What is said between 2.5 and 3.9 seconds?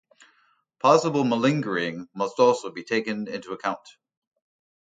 be taken into account.